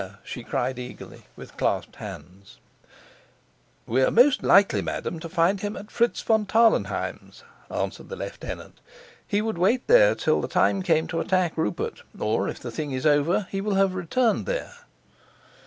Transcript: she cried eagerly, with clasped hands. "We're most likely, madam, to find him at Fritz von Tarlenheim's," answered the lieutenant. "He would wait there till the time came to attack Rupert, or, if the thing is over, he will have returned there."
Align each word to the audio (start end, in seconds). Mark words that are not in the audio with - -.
she 0.23 0.43
cried 0.43 0.79
eagerly, 0.79 1.25
with 1.35 1.55
clasped 1.57 1.97
hands. 1.97 2.57
"We're 3.85 4.09
most 4.09 4.41
likely, 4.41 4.81
madam, 4.81 5.19
to 5.19 5.29
find 5.29 5.61
him 5.61 5.77
at 5.77 5.91
Fritz 5.91 6.19
von 6.23 6.47
Tarlenheim's," 6.47 7.43
answered 7.69 8.09
the 8.09 8.15
lieutenant. 8.15 8.79
"He 9.27 9.43
would 9.43 9.59
wait 9.59 9.85
there 9.85 10.15
till 10.15 10.41
the 10.41 10.47
time 10.47 10.81
came 10.81 11.05
to 11.09 11.19
attack 11.19 11.55
Rupert, 11.55 12.01
or, 12.17 12.49
if 12.49 12.59
the 12.59 12.71
thing 12.71 12.91
is 12.93 13.05
over, 13.05 13.45
he 13.51 13.61
will 13.61 13.75
have 13.75 13.93
returned 13.93 14.47
there." 14.47 14.73